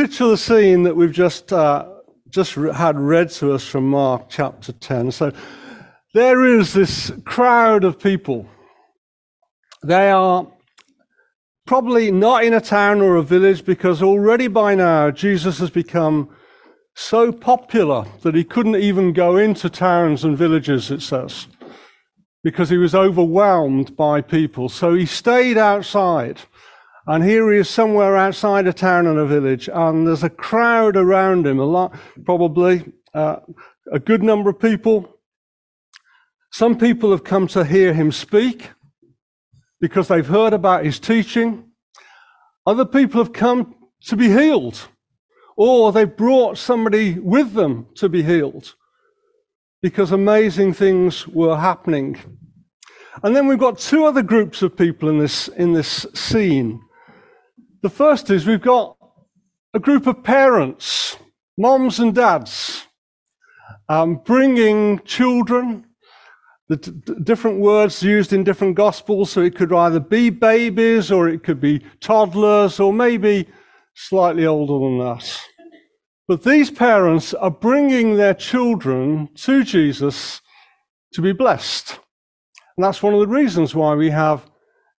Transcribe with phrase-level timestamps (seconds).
[0.00, 1.86] picture the scene that we've just uh,
[2.30, 5.12] just had read to us from Mark chapter 10.
[5.12, 5.30] So
[6.14, 8.46] there is this crowd of people.
[9.84, 10.50] They are
[11.66, 16.34] probably not in a town or a village because already by now Jesus has become
[16.94, 21.46] so popular that he couldn't even go into towns and villages, it says,
[22.42, 24.70] because he was overwhelmed by people.
[24.70, 26.40] So he stayed outside.
[27.06, 30.96] And here he is somewhere outside a town and a village, and there's a crowd
[30.96, 33.36] around him, a lot, probably uh,
[33.90, 35.18] a good number of people.
[36.52, 38.70] Some people have come to hear him speak
[39.80, 41.70] because they've heard about his teaching.
[42.66, 43.74] Other people have come
[44.04, 44.88] to be healed,
[45.56, 48.74] or they've brought somebody with them to be healed
[49.82, 52.18] because amazing things were happening.
[53.22, 56.82] And then we've got two other groups of people in this, in this scene.
[57.82, 58.96] The first is we've got
[59.72, 61.16] a group of parents,
[61.56, 62.86] moms and dads,
[63.88, 65.86] um, bringing children,
[66.68, 66.76] the
[67.24, 71.60] different words used in different gospels, so it could either be babies or it could
[71.60, 73.48] be toddlers or maybe
[73.94, 75.40] slightly older than that.
[76.28, 80.42] But these parents are bringing their children to Jesus
[81.14, 81.98] to be blessed.
[82.76, 84.49] And that's one of the reasons why we have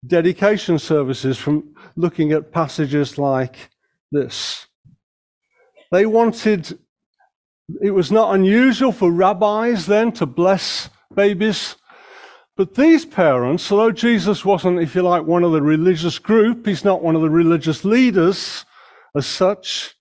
[0.05, 3.69] dedication services from looking at passages like
[4.11, 4.67] this.
[5.91, 6.77] They wanted,
[7.81, 11.75] it was not unusual for rabbis then to bless babies.
[12.57, 16.85] But these parents, although Jesus wasn't, if you like, one of the religious group, he's
[16.85, 18.65] not one of the religious leaders
[19.15, 19.95] as such.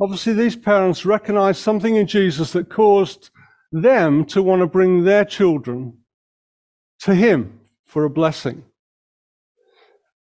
[0.00, 3.30] Obviously, these parents recognized something in Jesus that caused
[3.72, 5.98] them to want to bring their children
[7.00, 8.64] to him for a blessing.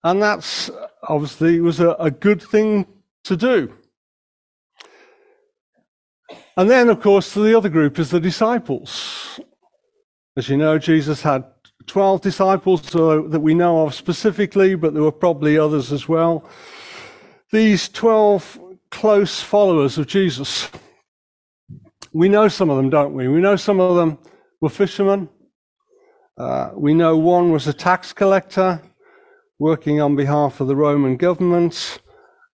[0.07, 0.71] And that's
[1.03, 2.87] obviously was a, a good thing
[3.25, 3.75] to do.
[6.57, 9.41] And then, of course, the other group is the disciples.
[10.37, 11.43] As you know, Jesus had
[11.87, 16.49] 12 disciples that we know of specifically, but there were probably others as well.
[17.51, 18.61] These 12
[18.93, 20.71] close followers of Jesus.
[22.13, 23.27] We know some of them, don't we?
[23.27, 24.19] We know some of them
[24.61, 25.29] were fishermen.
[26.39, 28.81] Uh, we know one was a tax collector
[29.59, 31.99] working on behalf of the Roman government,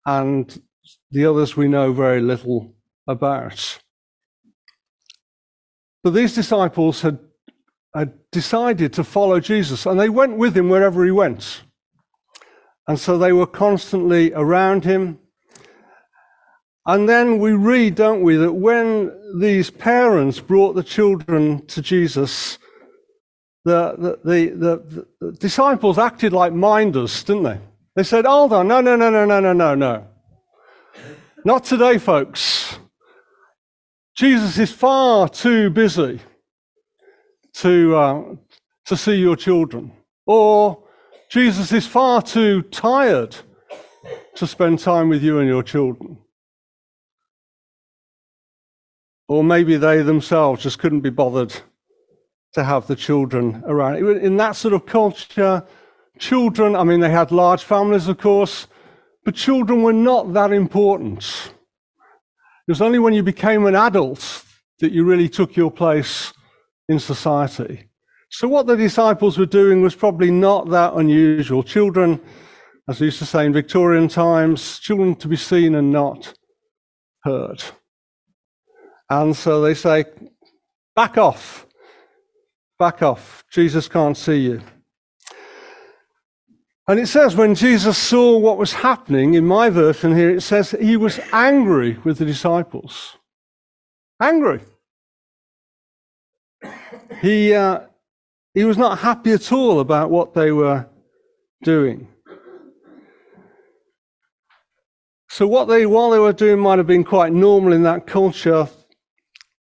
[0.05, 0.61] and
[1.11, 2.73] the others we know very little
[3.07, 3.79] about.
[6.03, 7.19] But these disciples had,
[7.93, 11.63] had decided to follow Jesus, and they went with him wherever he went.
[12.87, 15.19] And so they were constantly around him.
[16.85, 22.57] And then we read, don't we, that when these parents brought the children to Jesus,
[23.67, 27.59] the, the, the, the, disciples acted like minders, didn't they?
[27.95, 30.07] They said, Hold on, no, no, no, no, no, no, no, no.
[31.43, 32.79] Not today, folks.
[34.15, 36.19] Jesus is far too busy
[37.55, 38.23] to, uh,
[38.85, 39.91] to see your children.
[40.25, 40.83] Or
[41.29, 43.35] Jesus is far too tired
[44.35, 46.17] to spend time with you and your children.
[49.27, 51.53] Or maybe they themselves just couldn't be bothered
[52.57, 53.97] to have the children around.
[53.97, 55.63] In that sort of culture,
[56.17, 58.65] children, I mean, they had large families, of course,
[59.23, 61.51] but children were not that important.
[62.67, 64.43] It was only when you became an adult
[64.79, 66.33] that you really took your place
[66.89, 67.89] in society.
[68.29, 71.61] So, what the disciples were doing was probably not that unusual.
[71.61, 72.19] Children,
[72.89, 76.33] as we used to say in Victorian times, children to be seen and not
[77.23, 77.63] heard.
[79.11, 80.05] And so they say,
[80.95, 81.66] back off.
[82.79, 83.43] Back off.
[83.51, 84.61] Jesus can't see you.
[86.87, 90.71] And it says when Jesus saw what was happening, in my version here, it says
[90.71, 93.17] he was angry with the disciples.
[94.21, 94.61] Angry.
[97.21, 97.81] He, uh,
[98.53, 100.87] he was not happy at all about what they were
[101.63, 102.07] doing.
[105.29, 108.67] So, what they, while they were doing, might have been quite normal in that culture.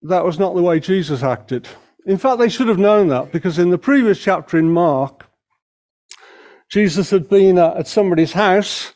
[0.04, 1.68] That was not the way Jesus acted.
[2.10, 5.30] In fact, they should have known that because in the previous chapter in Mark,
[6.68, 8.94] Jesus had been at somebody's house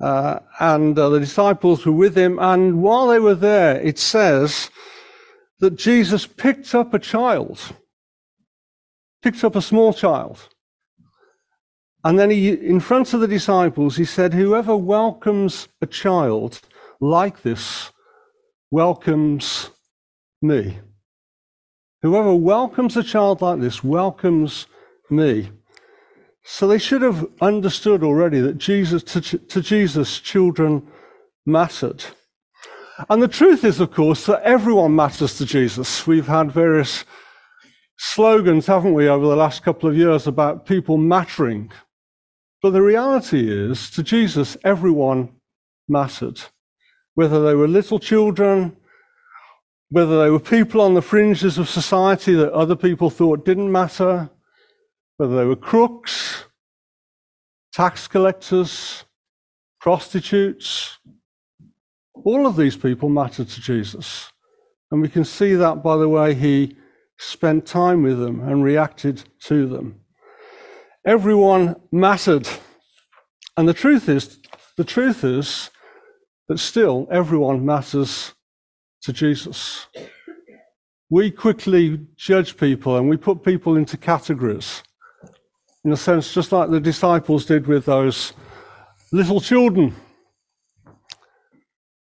[0.00, 2.40] uh, and uh, the disciples were with him.
[2.40, 4.68] And while they were there, it says
[5.60, 7.60] that Jesus picked up a child,
[9.22, 10.48] picked up a small child.
[12.02, 16.62] And then he, in front of the disciples, he said, Whoever welcomes a child
[17.00, 17.92] like this
[18.72, 19.70] welcomes
[20.42, 20.80] me.
[22.02, 24.66] Whoever welcomes a child like this welcomes
[25.10, 25.50] me.
[26.44, 30.86] So they should have understood already that Jesus, to, to Jesus, children
[31.44, 32.02] mattered.
[33.08, 36.06] And the truth is, of course, that everyone matters to Jesus.
[36.06, 37.04] We've had various
[37.98, 41.70] slogans, haven't we, over the last couple of years about people mattering.
[42.62, 45.30] But the reality is, to Jesus, everyone
[45.88, 46.40] mattered.
[47.14, 48.76] Whether they were little children,
[49.90, 54.30] whether they were people on the fringes of society that other people thought didn't matter,
[55.16, 56.44] whether they were crooks,
[57.72, 59.04] tax collectors,
[59.80, 60.98] prostitutes,
[62.24, 64.30] all of these people mattered to Jesus.
[64.90, 66.76] And we can see that by the way he
[67.18, 70.00] spent time with them and reacted to them.
[71.04, 72.48] Everyone mattered.
[73.56, 74.38] And the truth is,
[74.76, 75.70] the truth is
[76.48, 78.34] that still everyone matters
[79.02, 79.86] to Jesus.
[81.08, 84.82] We quickly judge people and we put people into categories.
[85.84, 88.32] In a sense, just like the disciples did with those
[89.12, 89.94] little children.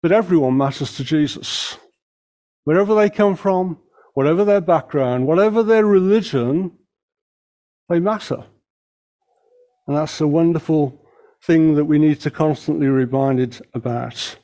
[0.02, 1.78] But everyone matters to Jesus.
[2.66, 3.80] Wherever they come from,
[4.14, 6.72] whatever their background, whatever their religion,
[7.90, 8.44] they matter.
[9.88, 11.02] And that's a wonderful
[11.44, 14.38] thing that we need to constantly be reminded about.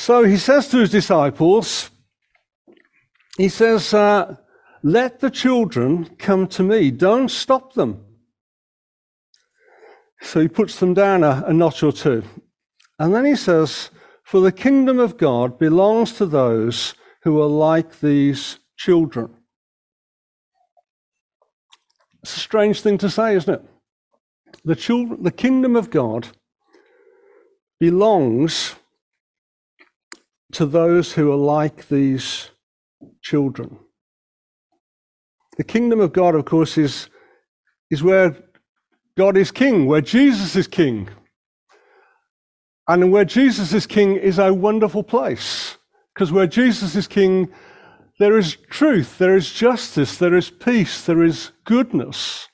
[0.00, 1.90] So he says to his disciples,
[3.36, 4.36] he says, uh,
[4.82, 8.02] Let the children come to me, don't stop them.
[10.22, 12.22] So he puts them down a, a notch or two.
[12.98, 13.90] And then he says,
[14.24, 16.94] For the kingdom of God belongs to those
[17.24, 19.36] who are like these children.
[22.22, 23.62] It's a strange thing to say, isn't it?
[24.64, 26.28] The, children, the kingdom of God
[27.78, 28.76] belongs
[30.52, 32.50] to those who are like these
[33.22, 33.78] children.
[35.56, 37.08] The kingdom of God, of course, is,
[37.90, 38.36] is where
[39.16, 41.08] God is king, where Jesus is king.
[42.88, 45.76] And where Jesus is king is a wonderful place.
[46.14, 47.48] Because where Jesus is king,
[48.18, 52.48] there is truth, there is justice, there is peace, there is goodness.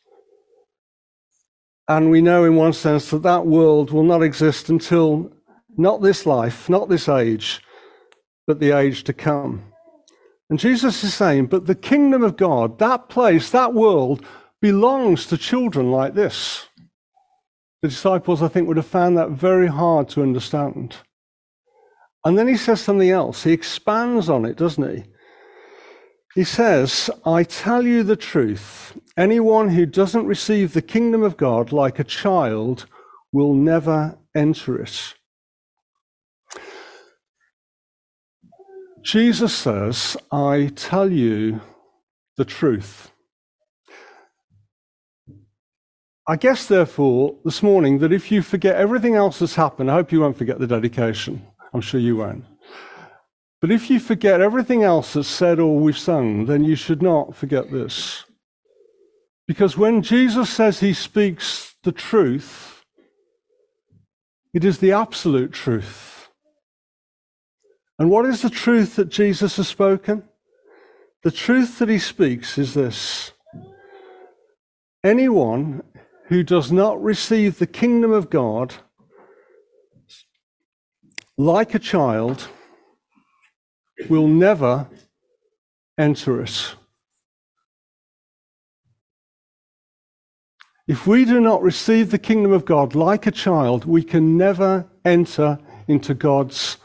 [1.89, 5.33] And we know, in one sense, that that world will not exist until
[5.77, 7.61] not this life, not this age,
[8.47, 9.73] but the age to come.
[10.49, 14.25] And Jesus is saying, but the kingdom of God, that place, that world,
[14.61, 16.67] belongs to children like this.
[17.83, 20.97] The disciples, I think, would have found that very hard to understand.
[22.25, 23.45] And then he says something else.
[23.45, 25.05] He expands on it, doesn't he?
[26.35, 28.97] He says, I tell you the truth.
[29.17, 32.87] Anyone who doesn't receive the kingdom of God like a child
[33.33, 35.15] will never enter it.
[39.07, 41.61] Jesus says, I tell you
[42.37, 43.13] the truth.
[46.27, 50.11] I guess, therefore, this morning that if you forget everything else that's happened, I hope
[50.11, 51.47] you won't forget the dedication.
[51.73, 52.47] I'm sure you won't.
[53.61, 57.37] But if you forget everything else that's said or we've sung, then you should not
[57.37, 58.25] forget this.
[59.47, 62.83] Because when Jesus says he speaks the truth,
[64.53, 66.16] it is the absolute truth.
[67.99, 70.23] And what is the truth that Jesus has spoken?
[71.23, 73.33] The truth that he speaks is this
[75.03, 75.83] anyone
[76.27, 78.75] who does not receive the kingdom of God
[81.39, 82.49] like a child
[84.09, 84.89] will never
[85.99, 86.75] enter it.
[90.87, 94.87] If we do not receive the kingdom of God like a child, we can never
[95.05, 96.77] enter into God's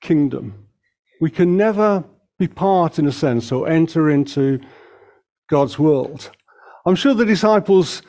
[0.00, 0.66] kingdom.
[1.20, 2.04] We can never
[2.38, 4.60] be part, in a sense, or enter into
[5.48, 6.30] God's world.
[6.86, 8.02] I'm sure the disciples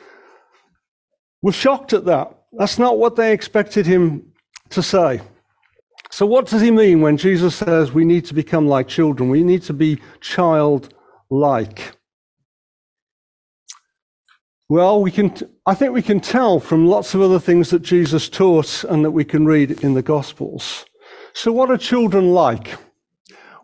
[1.42, 2.34] were shocked at that.
[2.52, 4.32] That's not what they expected him
[4.70, 5.20] to say.
[6.10, 9.30] So, what does he mean when Jesus says we need to become like children?
[9.30, 11.96] We need to be childlike.
[14.68, 15.34] Well, we can,
[15.66, 19.10] I think we can tell from lots of other things that Jesus taught and that
[19.10, 20.86] we can read in the Gospels.
[21.34, 22.76] So, what are children like?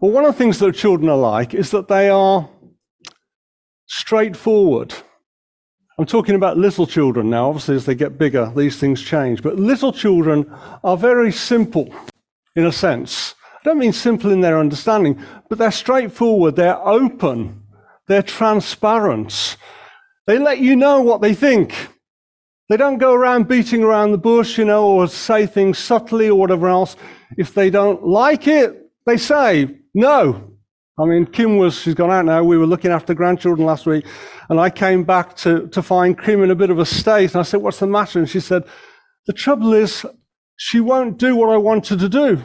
[0.01, 2.49] Well, one of the things that children are like is that they are
[3.87, 4.95] straightforward.
[5.99, 7.49] I'm talking about little children now.
[7.49, 9.43] Obviously, as they get bigger, these things change.
[9.43, 10.51] But little children
[10.85, 11.93] are very simple
[12.55, 13.35] in a sense.
[13.55, 17.65] I don't mean simple in their understanding, but they're straightforward, they're open,
[18.07, 19.57] they're transparent.
[20.27, 21.75] They let you know what they think.
[22.69, 26.39] They don't go around beating around the bush, you know, or say things subtly or
[26.39, 26.97] whatever else.
[27.39, 30.49] If they don't like it, they say no.
[31.01, 32.43] I mean, Kim was, she's gone out now.
[32.43, 34.05] We were looking after grandchildren last week,
[34.51, 37.33] and I came back to, to find Kim in a bit of a state.
[37.33, 38.19] And I said, What's the matter?
[38.19, 38.65] And she said,
[39.27, 40.05] The trouble is,
[40.57, 42.43] she won't do what I want her to do.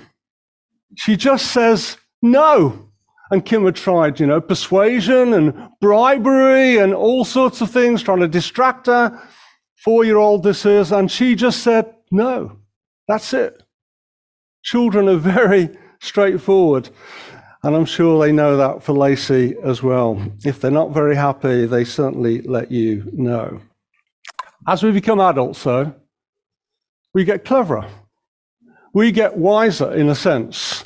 [0.96, 2.90] She just says no.
[3.32, 8.20] And Kim had tried, you know, persuasion and bribery and all sorts of things, trying
[8.20, 9.20] to distract her.
[9.84, 12.60] Four year old this is, and she just said, no,
[13.08, 13.64] that's it.
[14.64, 16.90] Children are very straightforward.
[17.64, 20.22] And I'm sure they know that for Lacey as well.
[20.46, 23.62] If they're not very happy, they certainly let you know.
[24.68, 25.94] As we become adults, though,
[27.14, 27.88] we get cleverer.
[28.94, 30.86] We get wiser in a sense.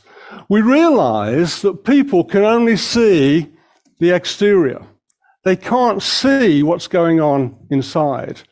[0.49, 3.51] We realize that people can only see
[3.99, 4.81] the exterior.
[5.43, 8.43] They can't see what's going on inside.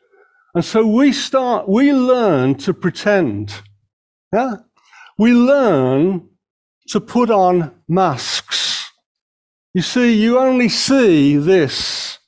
[0.55, 3.53] And so we start, we learn to pretend.
[4.33, 4.55] Yeah?
[5.17, 6.29] We learn
[6.87, 8.89] to put on masks.
[9.73, 12.19] You see, you only see this.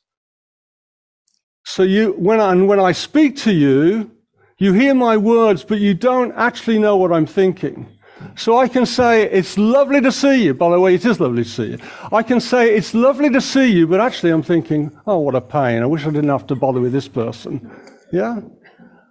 [1.63, 4.12] So you, when I, when I speak to you,
[4.57, 7.88] you hear my words, but you don't actually know what I'm thinking.
[8.36, 10.53] So I can say, it's lovely to see you.
[10.53, 11.77] By the way, it is lovely to see you.
[12.12, 15.41] I can say, it's lovely to see you, but actually I'm thinking, oh, what a
[15.41, 15.81] pain.
[15.81, 17.72] I wish I didn't have to bother with this person.
[18.12, 18.42] Yeah?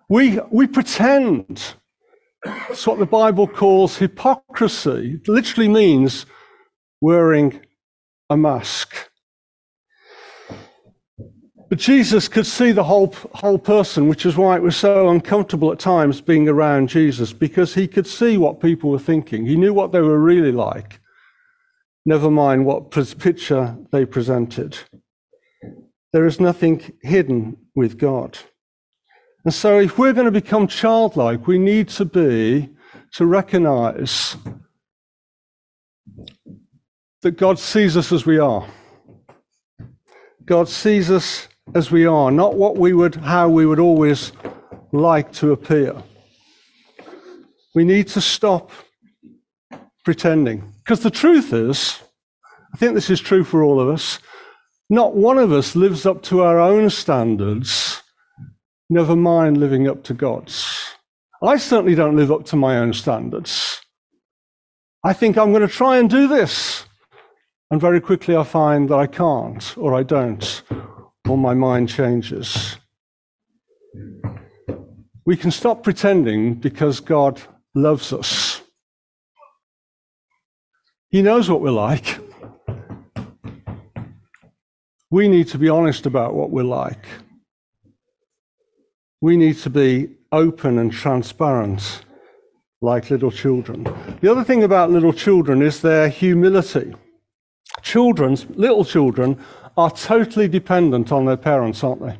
[0.08, 1.74] We, we pretend.
[2.70, 5.20] It's what the Bible calls hypocrisy.
[5.20, 6.26] It literally means
[7.00, 7.60] wearing
[8.30, 8.94] a mask.
[11.68, 15.72] But Jesus could see the whole, whole person, which is why it was so uncomfortable
[15.72, 19.44] at times being around Jesus, because he could see what people were thinking.
[19.44, 21.00] He knew what they were really like,
[22.04, 24.78] never mind what picture they presented.
[26.12, 28.38] There is nothing hidden with God.
[29.46, 32.68] And so, if we're going to become childlike, we need to be,
[33.12, 34.36] to recognize
[37.22, 38.66] that God sees us as we are.
[40.44, 44.32] God sees us as we are, not what we would, how we would always
[44.90, 45.94] like to appear.
[47.72, 48.72] We need to stop
[50.04, 50.74] pretending.
[50.78, 52.00] Because the truth is,
[52.74, 54.18] I think this is true for all of us,
[54.90, 58.02] not one of us lives up to our own standards
[58.88, 60.94] never mind living up to God's.
[61.42, 63.80] I certainly don't live up to my own standards.
[65.04, 66.84] I think I'm going to try and do this.
[67.70, 70.62] And very quickly I find that I can't, or I don't,
[71.28, 72.76] or my mind changes.
[75.24, 77.42] We can stop pretending because God
[77.74, 78.62] loves us.
[81.08, 82.18] He knows what we're like.
[85.10, 87.06] We need to be honest about what we're like
[89.26, 92.04] we need to be open and transparent
[92.80, 93.82] like little children.
[94.20, 96.94] The other thing about little children is their humility.
[97.82, 99.36] Children, little children,
[99.76, 102.16] are totally dependent on their parents, aren't they?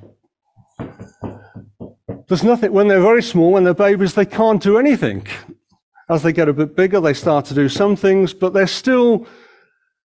[2.26, 5.28] There's nothing, when they're very small, when they're babies, they can't do anything.
[6.10, 9.28] As they get a bit bigger, they start to do some things, but they're still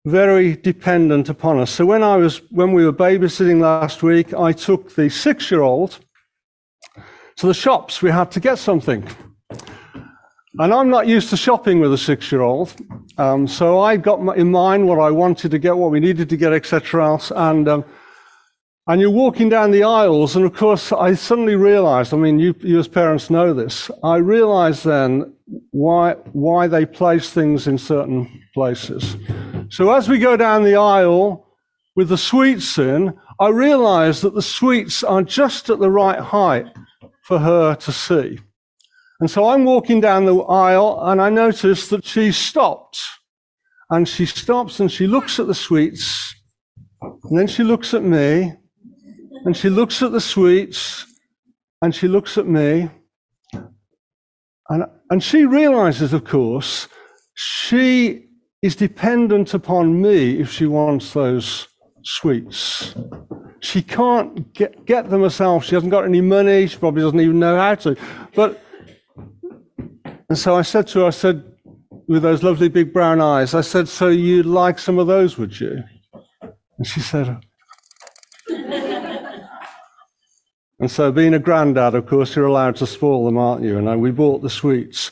[0.06, 1.72] very dependent upon us.
[1.72, 5.60] So when I was, when we were babysitting last week, I took the six year
[5.60, 6.00] old
[7.36, 8.02] to the shops.
[8.02, 9.06] We had to get something.
[10.58, 12.74] And I'm not used to shopping with a six year old.
[13.18, 16.36] Um, so I got in mind what I wanted to get, what we needed to
[16.36, 17.18] get, etc.
[17.34, 17.84] And, um,
[18.86, 22.54] and you're walking down the aisles, and of course, I suddenly realized I mean, you,
[22.60, 23.90] you as parents know this.
[24.02, 25.34] I realized then
[25.72, 29.16] why, why they place things in certain places.
[29.68, 31.46] So as we go down the aisle
[31.96, 36.66] with the sweets in, I realized that the sweets are just at the right height
[37.26, 38.38] for her to see.
[39.18, 43.02] And so I'm walking down the aisle and I notice that she stopped.
[43.90, 46.34] And she stops and she looks at the sweets.
[47.02, 48.52] And then she looks at me.
[49.44, 51.04] And she looks at the sweets.
[51.82, 52.90] And she looks at me.
[54.68, 56.86] And, and she realizes, of course,
[57.34, 58.28] she
[58.62, 61.66] is dependent upon me if she wants those
[62.04, 62.94] sweets.
[63.60, 65.64] She can't get, get them herself.
[65.64, 66.66] She hasn't got any money.
[66.66, 67.96] She probably doesn't even know how to.
[68.34, 68.62] But,
[70.28, 71.44] and so I said to her, I said,
[72.08, 75.58] with those lovely big brown eyes, I said, So you'd like some of those, would
[75.58, 75.82] you?
[76.78, 77.40] And she said,
[80.78, 83.78] And so, being a granddad, of course, you're allowed to spoil them, aren't you?
[83.78, 85.10] And we bought the sweets.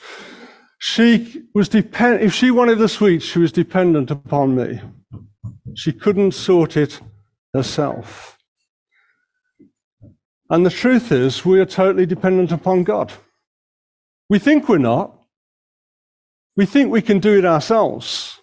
[0.79, 2.21] She was depend.
[2.21, 4.83] If she wanted the sweets, she was dependent upon me.
[5.75, 7.01] She couldn't sort it
[7.55, 8.34] herself.
[10.51, 13.13] And the truth is, we are totally dependent upon God.
[14.29, 15.19] We think we're not.
[16.57, 18.41] We think we can do it ourselves.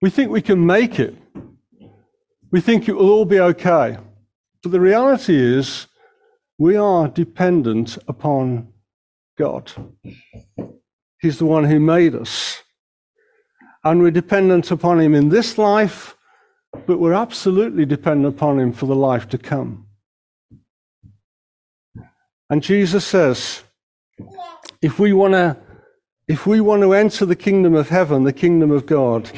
[0.00, 1.16] We think we can make it.
[2.50, 3.96] We think it will all be okay.
[4.62, 5.86] But the reality is,
[6.58, 8.72] we are dependent upon
[9.36, 9.72] God.
[11.20, 12.62] He's the one who made us.
[13.82, 16.16] And we're dependent upon Him in this life,
[16.86, 19.86] but we're absolutely dependent upon Him for the life to come.
[22.50, 23.62] And Jesus says,
[24.82, 25.56] if we want to
[26.26, 29.30] if we want to enter the kingdom of heaven, the kingdom of God,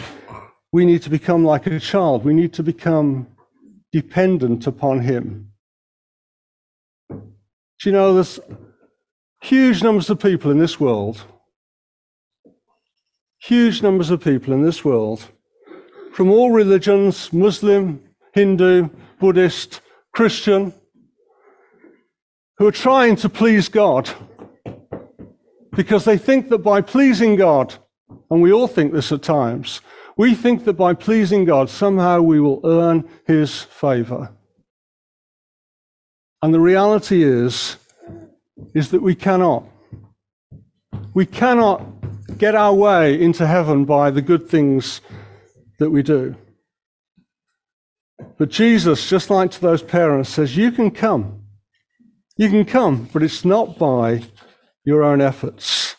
[0.70, 2.24] we need to become like a child.
[2.24, 3.26] We need to become
[3.92, 5.50] dependent upon Him.
[7.10, 7.18] Do
[7.84, 8.38] you know there's
[9.42, 11.24] huge numbers of people in this world,
[13.38, 15.28] huge numbers of people in this world,
[16.12, 18.00] from all religions Muslim,
[18.32, 19.80] Hindu, Buddhist,
[20.12, 20.72] Christian,
[22.58, 24.10] who are trying to please God
[25.74, 27.74] because they think that by pleasing God,
[28.30, 29.82] and we all think this at times,
[30.16, 34.32] we think that by pleasing God, somehow we will earn his favor.
[36.42, 37.76] And the reality is,
[38.74, 39.64] is that we cannot.
[41.12, 41.82] We cannot
[42.38, 45.02] get our way into heaven by the good things
[45.78, 46.36] that we do.
[48.38, 51.35] But Jesus, just like to those parents, says, You can come.
[52.38, 54.22] You can come, but it's not by
[54.84, 55.96] your own efforts.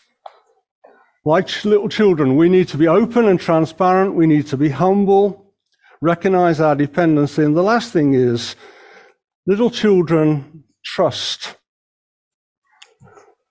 [1.25, 4.13] Like little children, we need to be open and transparent.
[4.13, 5.53] We need to be humble,
[5.99, 7.43] recognize our dependency.
[7.43, 8.55] And the last thing is
[9.47, 11.55] little children trust.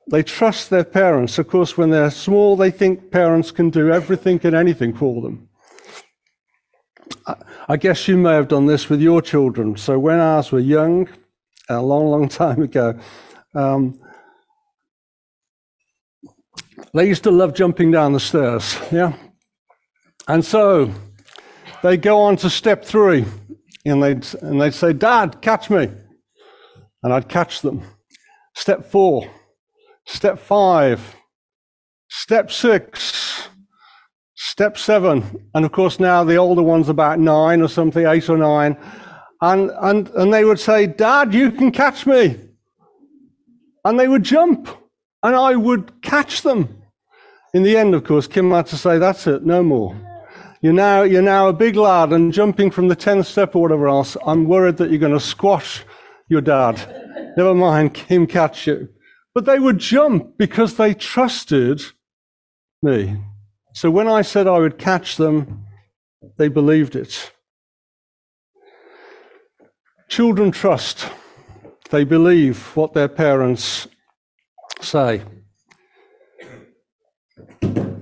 [0.09, 1.38] They trust their parents.
[1.38, 5.49] Of course, when they're small, they think parents can do everything and anything for them.
[7.69, 9.76] I guess you may have done this with your children.
[9.76, 11.09] So when ours were young,
[11.68, 12.99] a long, long time ago,
[13.54, 13.99] um,
[16.94, 19.14] they used to love jumping down the stairs, yeah?
[20.28, 20.92] And so
[21.82, 23.25] they go on to step three,
[23.85, 25.90] and they'd, and they'd say, Dad, catch me.
[27.02, 27.82] And I'd catch them.
[28.54, 29.30] Step four,
[30.06, 31.14] step five,
[32.08, 33.49] step six,
[34.35, 35.49] step seven.
[35.54, 38.76] And of course, now the older one's about nine or something, eight or nine.
[39.40, 42.40] And, and, and they would say, Dad, you can catch me.
[43.84, 44.68] And they would jump
[45.22, 46.82] and I would catch them.
[47.54, 49.96] In the end, of course, Kim had to say, That's it, no more.
[50.62, 53.88] You're now, you're now a big lad and jumping from the 10th step or whatever
[53.88, 54.16] else.
[54.26, 55.84] I'm worried that you're going to squash
[56.28, 57.34] your dad.
[57.36, 58.88] Never mind him catch you.
[59.34, 61.82] But they would jump because they trusted
[62.82, 63.16] me.
[63.75, 65.66] So when I said I would catch them,
[66.38, 67.32] they believed it.
[70.08, 71.10] Children trust.
[71.90, 73.88] They believe what their parents
[74.80, 75.23] say.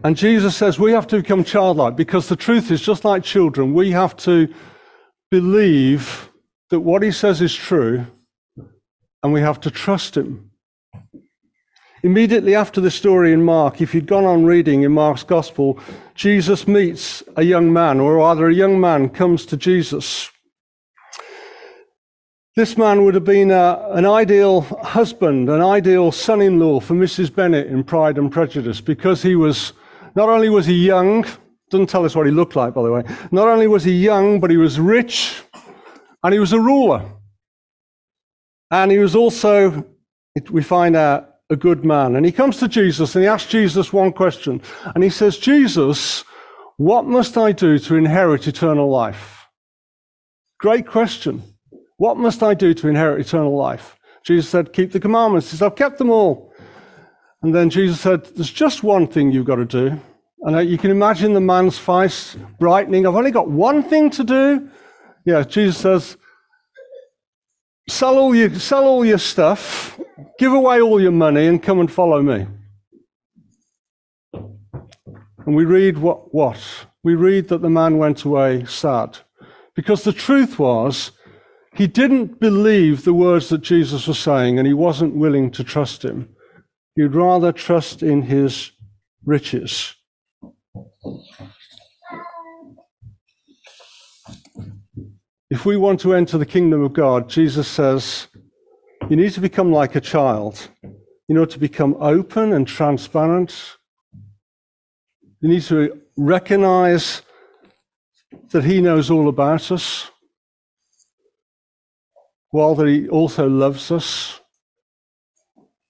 [0.05, 3.73] And Jesus says we have to become childlike because the truth is, just like children,
[3.73, 4.53] we have to
[5.31, 6.31] believe
[6.69, 8.07] that what he says is true
[9.23, 10.51] and we have to trust him.
[12.03, 15.81] Immediately after the story in Mark, if you'd gone on reading in Mark's gospel,
[16.15, 20.31] Jesus meets a young man, or rather, a young man comes to Jesus
[22.57, 26.95] this man would have been a, an ideal husband, an ideal son in law for
[26.95, 27.35] Mrs.
[27.35, 29.73] Bennet in Pride and Prejudice because he was,
[30.15, 31.25] not only was he young,
[31.71, 34.39] doesn't tell us what he looked like, by the way, not only was he young,
[34.39, 35.43] but he was rich
[36.23, 37.05] and he was a ruler.
[38.71, 39.85] And he was also,
[40.51, 42.17] we find out, a good man.
[42.17, 44.63] And he comes to Jesus and he asks Jesus one question.
[44.95, 46.25] And he says, Jesus,
[46.79, 49.47] what must I do to inherit eternal life?
[50.59, 51.43] Great question.
[51.97, 53.97] What must I do to inherit eternal life?
[54.25, 55.51] Jesus said, Keep the commandments.
[55.51, 56.53] He said, I've kept them all.
[57.43, 60.01] And then Jesus said, There's just one thing you've got to do.
[60.43, 63.07] And uh, you can imagine the man's face brightening.
[63.07, 64.69] I've only got one thing to do.
[65.25, 66.17] Yeah, Jesus says,
[67.89, 70.01] Sell all your, sell all your stuff,
[70.39, 72.47] give away all your money, and come and follow me.
[74.33, 76.35] And we read what?
[76.35, 76.59] What?
[77.03, 79.19] We read that the man went away sad.
[79.75, 81.11] Because the truth was,
[81.75, 86.05] he didn't believe the words that Jesus was saying, and he wasn't willing to trust
[86.05, 86.29] him.
[86.97, 88.73] He'd rather trust in his
[89.25, 89.95] riches.
[95.51, 98.29] If we want to enter the kingdom of God, Jesus says,
[99.11, 100.69] you need to become like a child.
[101.29, 103.77] You know, to become open and transparent.
[105.41, 107.23] You need to recognize
[108.51, 110.11] that He knows all about us
[112.55, 114.41] while that He also loves us.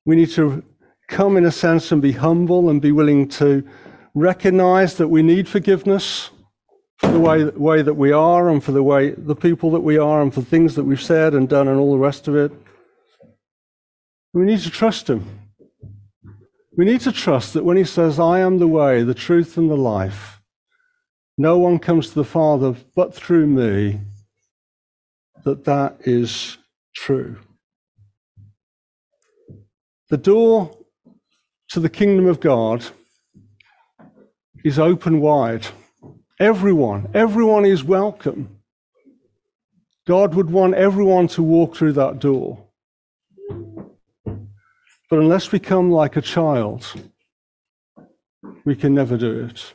[0.07, 0.65] We need to
[1.09, 3.69] come in a sense and be humble and be willing to
[4.15, 6.31] recognize that we need forgiveness
[6.97, 9.99] for the way, way that we are and for the way the people that we
[9.99, 12.51] are and for things that we've said and done and all the rest of it.
[14.33, 15.51] We need to trust Him.
[16.79, 19.71] We need to trust that when He says, I am the way, the truth, and
[19.71, 20.41] the life,
[21.37, 24.01] no one comes to the Father but through me,
[25.45, 26.59] that that is
[26.95, 27.39] true.
[30.11, 30.77] The door
[31.71, 32.85] to the kingdom of God
[34.65, 35.67] is open wide.
[36.41, 38.61] Everyone, everyone is welcome.
[40.07, 42.65] God would want everyone to walk through that door.
[44.27, 46.87] But unless we come like a child,
[48.65, 49.75] we can never do it.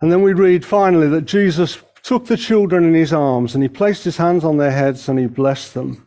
[0.00, 3.68] And then we read finally that Jesus took the children in his arms and he
[3.68, 6.06] placed his hands on their heads and he blessed them.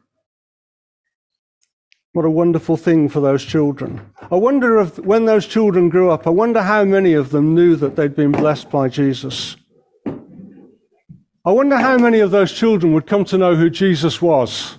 [2.13, 4.01] What a wonderful thing for those children.
[4.31, 7.75] I wonder if when those children grew up, I wonder how many of them knew
[7.77, 9.57] that they'd been blessed by Jesus.
[10.05, 14.77] I wonder how many of those children would come to know who Jesus was.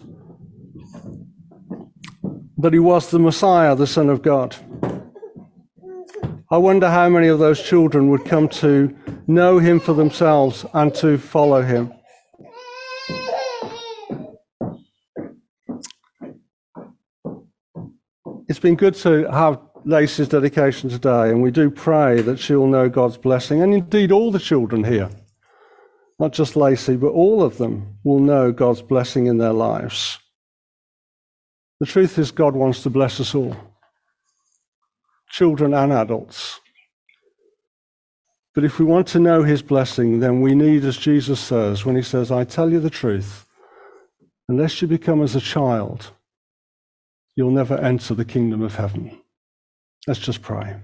[2.58, 4.56] That he was the Messiah, the Son of God.
[6.50, 10.94] I wonder how many of those children would come to know him for themselves and
[10.94, 11.92] to follow him.
[18.48, 22.88] It's been good to have Lacey's dedication today, and we do pray that she'll know
[22.88, 25.10] God's blessing, and indeed all the children here,
[26.18, 30.18] not just Lacey, but all of them will know God's blessing in their lives.
[31.80, 33.54] The truth is, God wants to bless us all
[35.30, 36.60] children and adults.
[38.54, 41.96] But if we want to know his blessing, then we need, as Jesus says, when
[41.96, 43.46] he says, I tell you the truth,
[44.48, 46.10] unless you become as a child,
[47.36, 49.20] you'll never enter the kingdom of heaven.
[50.06, 50.76] Let's just pray.